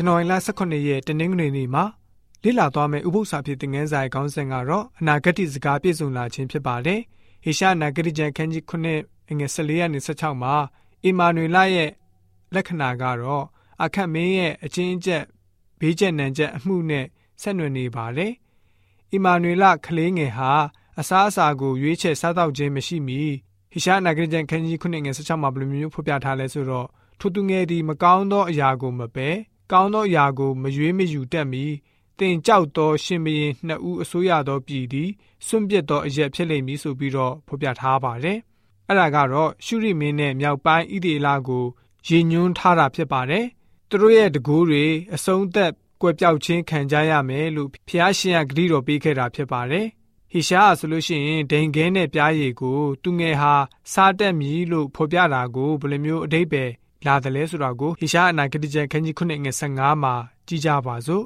[0.00, 1.84] ဇန်နဝါရီလ18ရက်တနင်္ဂနွေနေ့မှာ
[2.42, 7.00] လေ့လာသွားမယ့်ဥပုသ္စာဖြစ်တဲ့ငန်းဆိုင်ခေါင်းစဉ်ကတော့အနာဂတ်စကားပြည့်စုံလာခြင်းဖြစ်ပါတယ်။
[7.44, 10.54] ဟေရှာအနာဂတ်ကျမ်းခန်းကြီး9အငယ်14ရက်နဲ့16မှာ
[11.04, 11.90] အီမာနွေလရဲ့
[12.54, 13.44] လက္ခဏာကတော့
[13.82, 15.24] အခက်မင်းရဲ့အချင်းအကျက်
[15.80, 17.06] ဘေးကျက်နံကျက်အမှုနဲ့
[17.42, 18.32] ဆက်နွယ်နေပါတယ်။
[19.12, 20.52] အီမာနွေလကလေးငယ်ဟာ
[20.98, 23.20] အစားအစာကိုရွေးချယ်စားတော့ခြင်းမရှိမီ
[23.72, 26.86] ဟိရှာနာဂရကြံခန်းကြီးခုနှစ်ငယ်16မှာဘယ်လိုမျိုးဖော်ပြထားလဲဆိုတော့
[27.20, 29.30] ထိုသူငယ်သည်မကောင်းသောအရာကိုမပဲ
[29.70, 31.64] ကောင်းသောအရာကိုမရွေးမယူတတ်မီ
[32.18, 35.10] တင်ကြောက်သောရှင်ဘရင်နှစ်ဦးအစိုးရသောပြည်သည်
[35.46, 38.38] စွန့်ပစ်သောအရက်ဖြစ်လိမ့်မည်ဆိုပြီးတော့ဖော်ပြထားပါတယ်။
[38.88, 41.64] အဲ့ဒါကတော့ရှုရိမင်းနဲ့မြောက်ပိုင်းဣသေလကို
[42.08, 43.46] ရည်ညွှန်းထားတာဖြစ်ပါတယ်။
[43.88, 44.84] သူတို့ရဲ့တကူးတွေ
[45.14, 49.86] အဆုံးသက်ကွယ်ပြောက်ခြင်းခံကြရမယ်လို့ဖျားရှင်ကဂရုတော်ပေးခဲ့တာဖြစ်ပါတယ်။
[50.32, 53.54] ဟေရှာဆိုလို့ရှိရင်ဒိန်ခဲနဲ့ပြားရည်ကို သူငယ်ဟာ
[53.92, 56.64] စားတက်မည်လို့ဖော်ပြတာကိုဘယ်လိုမျိုးအတိတ်ပဲ
[57.06, 60.14] လာတယ်လဲဆိုတာကိုဟေရှာအနာဂတိကျမ်းခန်းကြီး9ငွေ15မှာ
[60.46, 61.24] ကြည့်ကြပါစို့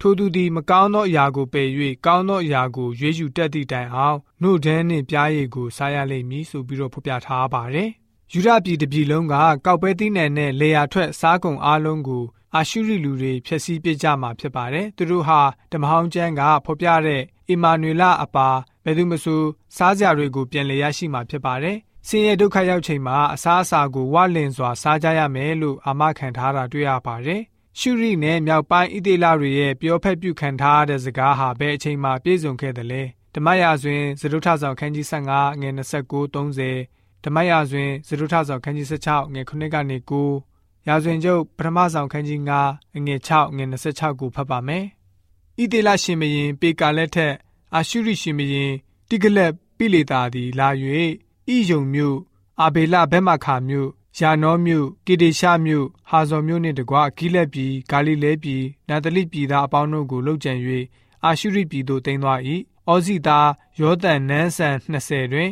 [0.00, 1.68] ထိုသူသည်မကောင်းသောအရာကိုပယ်၍
[2.06, 7.90] ကောင်းသောအရာကိုရွေးယူတတ်သည့်တိုင်အောင်နှုတ်ဒန်းနှင့်ပြားရည်ကိုစားရလိမ့်မည်ဆိုပြီးတော့ဖော်ပြထားပါတယ်။
[8.32, 9.34] ယူရပြည်တပြည်လုံးက
[9.66, 12.24] ကောက်ပဲသီးနှံနဲ့လေယာထွက်စားကုန်အားလုံးကို
[12.54, 15.40] အာရှုရိလူတွေဖျက်ဆီးပစ်ကြမှာဖြစ်ပါတယ်။သူတို့ဟာ
[15.72, 18.48] ဓမ္မဟောင်းကျမ်းကဖော်ပြတဲ့အီမာနွေလအပါ
[18.84, 19.42] ဘယ်သူမဆို
[19.76, 27.42] စားစရာတွေကိုပြန်လည်ရရှိမှာဖြစ်ပါတယ်။ ဆင်းရဲဒုက္ခရောက်ချိန်မှာအစားအစာကိုဝလင်စွာစားကြရမယ်လို့အာမခံထားတာတွေ့ရပါတယ်။
[27.78, 33.02] ရှုရိနဲ့မြောက်ပိုင်းဣသေလတွေရဲ့ပြောဖက်ပြုခံထားတဲ့စကားဟာဘယ်အချိန်မှပြည့်စုံခဲ့တယ်လဲ။
[33.34, 39.96] ဓမ္မရာဇဝင်ဇရုထဆောင်ခန်းကြီး15ငွေ29 30ဓမ္မရာဇဝင်ဇရုထဆောင်ခန်းကြီး16ငွေ9ကနေ
[40.40, 44.84] 9ရာဇဝင်ကျုပ်ပထမဆောင်ခန်းကြီး9အငယ်6ငွေ26ကိုဖတ်ပါမယ်။
[45.60, 47.34] ဣသေလရှင်မရင်ပေကာလက်ထက်
[47.74, 48.72] အာရှုရိရှင်မရင်
[49.08, 50.68] တိဂလက်ပိလေတာသည်လာ၍
[51.50, 52.16] ဣယုံမြို့
[52.60, 60.52] အာဘေလဘက်မခါမြို့ယာနောမြို့ကေဒေရှမြို့ဟာဇော်မြို့နှင့်တကွဂိလက်ပြည်ဂါလိလဲပြည်နာတလိပြည်သားအပေါင်းတို့ကိုလှုပ်ကြံ၍
[61.24, 62.40] အာရှုရိပြည်သို့တင်သွား၏
[62.90, 63.48] ဩဇိသား
[63.80, 65.50] ယောသန်နန်းဆန်20တွင်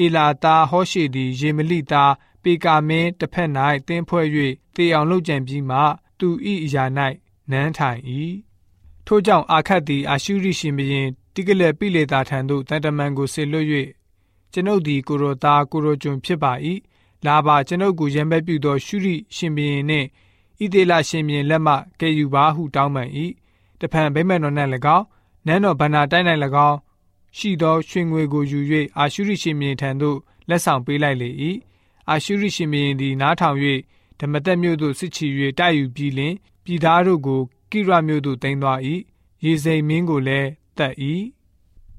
[0.00, 2.12] အေလာသားဟောရှေသည်ယေမလိသား
[2.42, 3.50] ပေကာမင်းတစ်ဖက်၌
[3.88, 4.26] တင်းဖွဲ့၍
[4.76, 5.78] တေအောင်လှုပ်ကြံပြီးမှ
[6.18, 6.28] သူ၏
[6.64, 6.84] အရာ၌
[7.50, 8.00] နန်းထိုင်၏
[9.06, 13.66] ထို့ကြောင့်အာခတ်သည်အာရှုရိရှင်ဘရင်တိကလက်ပိလေတာထံသို့တန်တမန်ကိုဆေလွတ်၍
[14.54, 16.52] ကျွန်ုပ်သည်ကိုရိုသားကိုရိုကျွန်ဖြစ်ပါ၏
[17.26, 20.06] လာပါကျွန်ုပ်ကိုရံပဲပြုသောရှုရိရှင်ဘရင်နှင့်
[20.60, 23.08] ဣသေလရှင်ဘရင်လက်မှကဲယူပါဟုတောင်းပန်၏
[23.80, 24.54] တဖန်ဗိမ္မာန်တော်၌၎
[24.96, 25.06] င်း
[25.46, 26.26] နန်းတော်ဗန္နာတိုင်း၌၎
[26.68, 26.78] င်း
[27.38, 28.60] ရှိသောရွှေငွေကိုယူ၍
[28.98, 31.30] အာရှုရိရှင်ဘရင်ထံသို့လက်ဆောင်ပေးလိုက်လေ၏
[32.10, 33.58] အာရှုရိရှင်ဘရင်သည်နားထောင်၍
[34.20, 35.26] ဓမ္မသက်မြို့သို့စစ်ချီ၍
[35.58, 36.34] တိုက်ယူပြီးလင်
[36.64, 37.40] ပြည်သားတို့ကို
[37.70, 38.78] ကိရမြို့သို့တင်သွား၏
[39.44, 40.48] ရေစိန်မင်းကိုလည်း
[40.78, 40.94] တတ်၏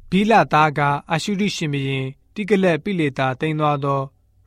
[0.09, 0.79] ဘီလာသားက
[1.11, 4.01] အရှုရိရှင်ဘရင် တိကလက်ပိလေတာတင်သွားသော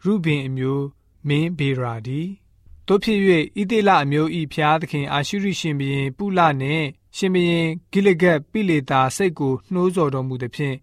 [0.04, 0.84] ရုဘင်အမျိုး
[1.28, 2.22] မင်းဘေရာဒီ
[2.86, 3.18] တို့ဖြစ်၍
[3.60, 10.76] ဣသေလအမျိုးဤဖျားသခင်အာရှုရိရှင်ဘရင်ပုလနှင့်ရှင်ဘရင်ဂိလဂတ်ပိလေတာစိတ်ကိုနှိုးဆော်တော်မူသည်ဖြင့်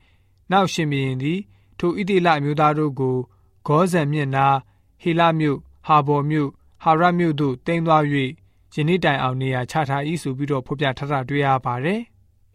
[0.51, 1.39] နောက်ရှင်ဘရင်သည်
[1.79, 3.17] ထိုဣသေလအမျိုးသားတို့ကို
[3.67, 4.47] ဂောဇန်မြင့်နာ
[5.01, 6.49] ဟေလမြို့ဟာဘော်မြို့
[6.83, 8.03] ဟာရမြို့သို့တင်သွား၍
[8.73, 12.01] ယနေ့တိုင်အောင်နေရာချထား၏ဆိုပြီးတော့ဖော်ပြထားတာတွေ့ရပါတယ်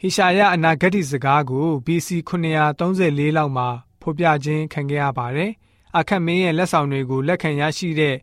[0.01, 3.69] ဟေရှာယအနာဂတ်စကားကို BC 934လောက်မှာ
[4.03, 5.51] ဖော်ပြခြင်းခံခဲ့ရပါတယ်။
[5.99, 8.17] အခက်မင်းရဲ့လက်ဆောင်တွေကိုလက်ခံရရှိတဲ့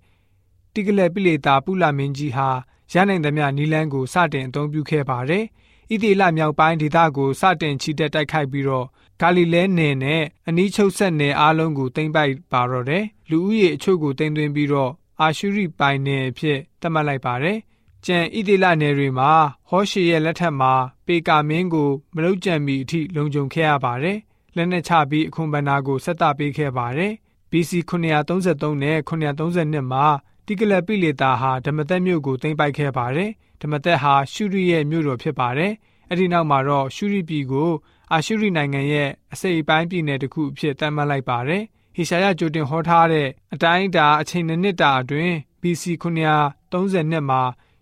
[0.73, 2.49] တိကလက်ပိလေတာပုလမင်းကြီးဟာ
[2.93, 5.45] ရနိုင်သမျှနီလန်းကိုစတင်အသုံးပြုခဲ့ပါတယ်။
[5.91, 8.85] ဣသေလမြောက်ပိုင်းဒေသကိုစတင်ချီတက်တိုက်ခိုက်ပြီးတော့
[9.21, 17.57] ဂါလိလဲနယ်နဲ့အနီးချုပ်ဆက်နယ်အားလုံးကိုတင်ပိုက်ပါတော့တယ်။လူဦးရေအချို့ကိုတင်သွင်းပြီးတော့အာရှုရိပိုင်နယ်အဖြစ်သတ်မှတ်လိုက်ပါတယ်။
[18.05, 19.31] ကျန်ဣသေလနယ်တွေမှာ
[19.69, 20.73] ဟောရှေရဲ့လက်ထက်မှာ
[21.05, 24.17] ပေကာမင်းကိုမလုကြံမီအထိလုံခြုံခဲ့ရပါတယ်။
[24.55, 27.13] လက်နက်ချပြီးအခွန်ဘဏ္ဍာကိုဆက်တာပေးခဲ့ပါတယ်။
[27.51, 30.05] BC 933နဲ့932မှာ
[30.45, 33.29] တိကလပိလေတာဟာဓမ္မသက်မြို့ကိုသိမ်းပိုက်ခဲ့ပါတယ်။
[33.61, 35.71] ဓမ္မသက်ဟာရှုရိရဲ့မြို့တော်ဖြစ်ပါတယ်။
[36.09, 37.71] အဲဒီနောက်မှာတော့ရှုရိပြည်ကို
[38.11, 41.63] အာရှုရိနိုင်ငံရဲ့အစိပ်ပိုင်းပြည်နယ်တစ်ခုအဖြစ်သတ်မှတ်လိုက်ပါတယ်။
[41.95, 47.41] ဟေရှာယကြိုတင်ဟောထားတဲ့အတိုင်းအတာအချိန်နှစ်တာအတွင်း BC 932မှာ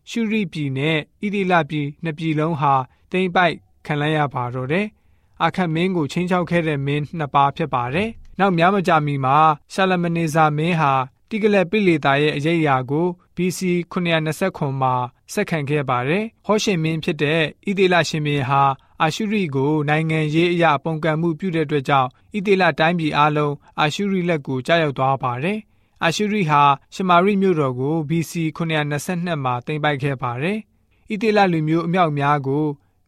[0.09, 2.73] ရှုရိပြည်နဲ့ဣတိလပြည်နှစ်ပြည်လုံးဟာ
[3.11, 4.85] တိမ့်ပိုက်ခံလိုက်ရပါတော့တယ်။
[5.43, 8.09] အခတ်မင်းကိုချင်းချောက်ခဲ့တဲ့မင်းနှစ်ပါးဖြစ်ပါတယ်။
[8.39, 9.37] နောက်များမကြာမီမှာ
[9.73, 10.93] ရှာလမနေဇာမင်းဟာ
[11.29, 13.59] တိကလက်ပိလေတာရဲ့အရေးအရာကို BC
[13.91, 14.93] 929မှာ
[15.33, 18.63] ဆက်ခံခဲ့ပါတယ်။ဟောရှင်မင်းဖြစ်တဲ့ဣသေလရှင်မင်းဟာ
[19.01, 25.59] အာရှုရိကိုနိုင်ငံရေးအရာပုံကံမှုပြုတဲ့အတွက်ကြောင့်ဣသေလတိုင်းပြည်အလုံးအာရှုရိလက်ကိုကြားရောက်သွားပါတယ်။
[26.03, 30.57] အာရှုရိဟာရှမာရိမြို့တော်ကို BC 922မှာသိမ်းပိုက်ခဲ့ပါတယ်။
[31.11, 32.65] ဣတိလလူမျိုးအမြောက်များကို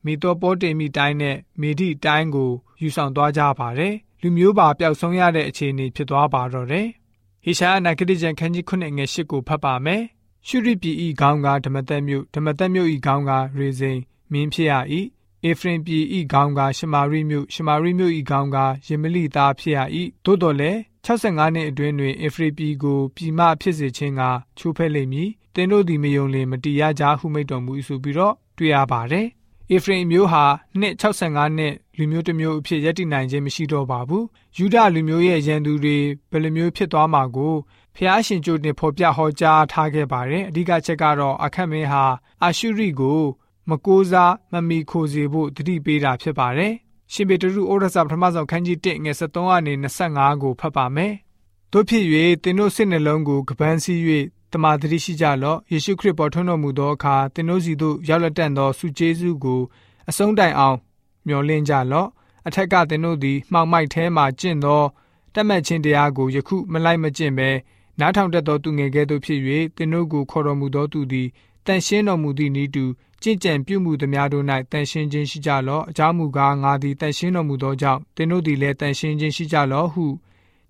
[0.07, 2.51] မီတောပေါတေမီတိုင်းနဲ့မေဒီတိုင်းကို
[2.81, 6.87] ယူဆောင်သွားကြပါတယ်။လူမျိုးပါပျောက်ဆုံးရတဲ့အခြေအနေဖြစ်သွားပါတော့တယ်။
[7.43, 10.03] ဟေရှာအနာဂတိကျမ်းခန်းကြီး9ငယ်8ကိုဖတ်ပါမယ်။
[10.47, 13.99] ရှုရိပြည်ဤခေါင်းကဓမ္မသက်မြို့ဓမ္မသက်မြို့ဤခေါင်းကရေစိန်
[14.31, 14.73] မင်းဖြစ်ရ၏
[15.43, 18.57] အေဖရင်ပြည်ဤခေါင်းကရှမာရိမြို့ရှမာရိမြို့ဤခေါင်းက
[18.87, 19.79] ယေမလိသားဖြစ်ရ၏
[20.25, 24.21] သို့တော်လည်း65နှစ်အတွင်းတွင်အေဖရီပြည်ကိုပြည်မဖြစ်စေခြင်းက
[24.57, 29.27] ချိုးဖဲ့လိမ့်မည်တင်းတို့သည်မယုံလင်မတီးရကြဟုမိတ်တော်မူဆိုပြီးတော့တွေ့ရပါတယ်
[29.71, 30.45] အေဖရင်မျိုးဟာ
[30.79, 34.25] နှစ်65နှစ်လူမျိုးတစ်မျိုးအဖြစ်ယက်တည်နိုင်ခြင်းမရှိတော့ပါဘူး
[34.57, 35.97] ယူဒလူမျိုးရဲ့ရန်သူတွေ
[36.31, 37.53] ဘယ်လိုမျိုးဖြစ်သွားမှာကို
[37.95, 42.03] ဖျားရှင်ကျိုးတင်ဖော်ပြဟောကြားထားခဲ့ပါတယ်အဓိကချက်ကတော့အခက်မင်းဟာ
[42.43, 43.21] အာရှုရိကို
[43.69, 46.73] မကိုးစားမမီခိုစေဖို့တတိပေးတာဖြစ်ပါတယ်
[47.13, 49.73] ရှင်ပေတရုဩရစာပထမဆုံးခန်းကြီး1ငယ်73ကနေ
[50.07, 51.13] 25ကိုဖတ်ပါမယ်
[51.71, 52.05] တို့ဖြစ်၍
[52.43, 54.01] သင်တို့စိတ်နှလုံးကိုကပန်းစည်း၍
[54.51, 59.61] တမာတတိရှိကြလော့ယေရှုခရစ်ပေါ်ထွန်းတော်မူသောအခါသင်တို့စီသို့ရောက်လက်တန်သောဆုကျေးဇူးကို
[60.09, 60.77] အဆုံးတိုင်အောင်
[61.27, 62.09] မျှော်လင့်ကြလော့
[62.47, 64.83] အထက်ကသင်တို့သည်မှောင်မိုက်ထဲမှကျင့်သော
[65.33, 67.49] တတ်မှတ်ခြင်းတရားကိုယခုမလိုက်မကျင့်ဘဲ
[67.99, 69.39] နားထောင်တတ်သောသူငယ်ကဲ့သို့ဖြစ်၍
[69.77, 71.27] သင်တို့ကိုခေါ်တော်မူသောသူသည်
[71.65, 72.85] တန်ရှင်းတော်မူသည့်ဤသူ
[73.21, 80.05] ကြင်ကြံပြုမှုသည်များတို့၌တန်ရှင်းခြင်းရှိကြလော့အကြောင်းမူကားငါသည်တန်ရှင်းတော်မူသောကြောင့်သင်တို့သည်လည်းတန်ရှင်းခြင်းရှိကြလော့ဟု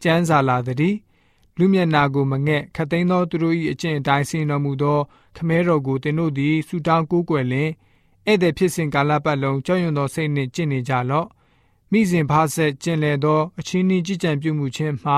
[0.04, 0.96] ကျမ်းစာလာသည်
[1.58, 5.00] လူမျက်နာကိုမငဲ့ခတ်သိမ်းသောသူတို့၏အကျင့်အတိုင်းဆင်တော်မူသော
[5.36, 7.70] ခမဲတော်ကိုသင်တို့သည်ဆူတောင်းကိုးကွယ်လင်
[8.28, 11.28] ဧည့်သည်ဖြစ်စဉ်ကာလပတ်လုံးကြောက်ရွံ့သောစိတ်နှင့်ကျင့်နေကြလော့
[11.92, 15.12] မိစဉ်ဖားဆက်ကျင်လေသောအချင်းနှင်းကြည်ကြံပြုမှုခြင်းမှ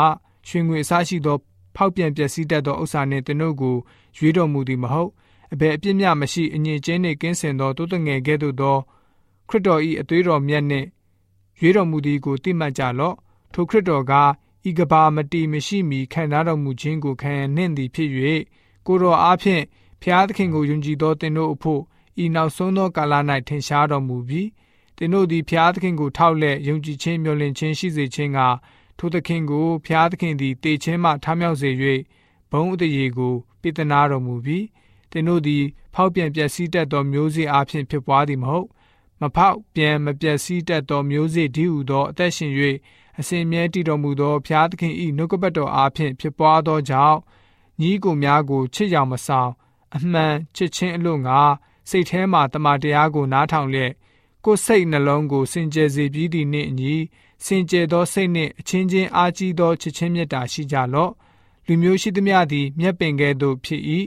[0.47, 1.38] ရွှေငွေအစရှိသော
[1.75, 3.75] ဖောက်ပြန်ပျက်စီးတတ်သောဥစ္စာနှင့်သင်တို့ကို
[4.18, 5.09] ရွေးတော်မူသည်မဟုတ်
[5.53, 8.77] အဘယ်အပြစ်မျှမရှိအငြိကျင်းနှင့်ကင်းစင်သောတိုးတငယ်ကဲ့သို့သော
[9.50, 10.88] ခရစ်တော်၏အသွေးတော်မြတ်နှင့်
[11.59, 13.15] ရွေးတော်မူသည်ကိုသိမှတ်ကြလော့
[13.53, 14.13] ထိုခရစ်တော်က
[14.68, 18.10] ဤကဘာမတီမရှိမီခံထားတော်မူခြင်းကိုခံရနှင့်သည်ဖြစ်၍
[18.88, 19.64] ကိုတော်အားဖြင့်
[20.02, 21.82] ဖျားသခင်ကိုယုံကြည်သောသင်တို့အဖို့
[22.24, 23.14] ဤနောက်ဆုံးသောကာလ၌
[23.48, 24.48] ထင်ရှားတော်မူပြီး
[24.98, 28.40] သင်တို့သည်ဖျားသခင်ကိုထောက်လက်ယုံကြည်ခြင်းမျှော်လင့်ခြင်းရှိစေခြင်းက
[28.98, 31.70] ထိုသခင်ကိုဖျားသခင်သည်တေခြင်းမှထားမြောက်စေ၍
[32.52, 34.66] ဘုံအတရေကိုပိတနာတော်မူပြီး
[35.12, 35.64] သင်တို့သည်
[35.94, 38.68] ဖောက်ပြန်ပျက်စီးတတ်သောမျိုးစေ့အားဖြင့်ဖြစ်ပွားသည်မဟုတ်
[39.22, 42.54] မဖောက်ပြန်မပျက်စီးတတ်သောမျိုးစေ့ဒီဟုသောအသက်ရှင်၍
[43.19, 47.18] အစဉ်မြဲတည်တော်မူသောဘုရားသခင်၏နှုတ်ကပတ်တော်အားဖြင့်ဖြစ်ပွားသောကြောင့်
[47.81, 49.51] ညီကိုများကိုချစ်ရောင်မဆောင်
[49.95, 51.39] အမှန်ချစ်ချင်းအလို့ငါ
[51.89, 53.92] စိတ်ထဲမှတမန်တရားကိုနားထောင်လျက်
[54.45, 56.95] ကိုယ်စိတ်နှလုံးကိုစင်ကြယ်စေပြီးသည့်နှင့်အညီ
[57.45, 61.12] စင်ကြယ်သောစိတ်နှင့်အချင်းချင်းအားကြီးသောချစ်ချင်းမြတ်တာရှိကြလော့
[61.65, 63.81] လူမျိုးရှိသမျှသည်မျက်ပင်ကဲ့သို့ဖြစ်၏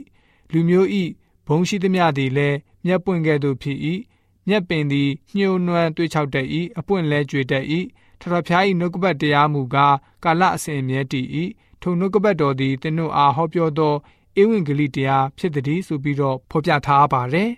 [0.51, 1.03] လူမျိုးဤ
[1.47, 3.77] ဘုံရှိသမျှသည်လည်းမျက်ပွင့်ကဲ့သို့ဖြစ်၏
[4.47, 7.65] မျက်ပင်သည်ညှိုးနွမ်းတွေးချောက်တတ်၏အပွင့်လဲကြွေတတ်၏
[8.23, 11.27] ထထဖျား၏နှုတ်ကပတ်တရားမူကားကာလအစဉ်အမြဲတည်၏
[11.81, 13.93] ထိုနှုတ်ကပတ်တော်သည်သင်တို့အားဟောပြောသော
[14.41, 17.49] ဧဝံဂေလိတရားဖြစ်သည်ဆိုပြီးတော့ဖော်ပြထားပါတယ်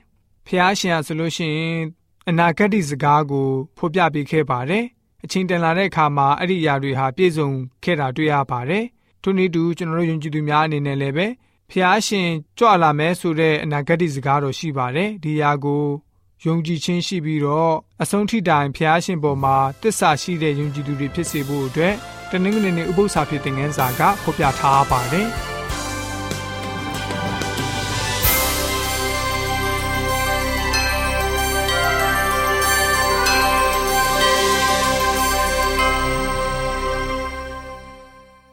[0.48, 1.80] ဖျားရှင်ဆိုလို့ရှိရင်
[2.30, 3.48] အနာဂတ်စကားကို
[3.78, 4.86] ဖော်ပြပေးခဲ့ပါတယ်
[5.24, 7.50] အချိန်တန်လာတဲ့အခါမှာအဲ့ဒီຢာတွေဟာပြည့်စုံ
[7.84, 8.86] ခဲ့တာတွေ့ရပါတယ်
[9.22, 11.28] ထို့နည်းတူကျွန်တော်တို့ယုံကြည်သူများအနေနဲ့လည်းပဲ
[11.72, 15.84] ဖျားရှင်ကြွလာမယ်ဆိုတဲ့အနာဂတ်စကားတော်ရှိပါတယ်ဒီຢာကို
[16.46, 21.96] ယုံကြည်ခြင်းရှိပြီးတော့အဆုံးထိတိုင်ဖျားရှင်ပေါ်မှာတစ္ဆာရှိတဲ့ယုံကြည်သူတွေဖြစ်စေဖို့အတွက်
[22.32, 25.30] တနင်္ဂနွေနေ့ဥပုသ္စာဖြစ်တဲ့ငန်းစာကဖော်ပြထားပါတယ်။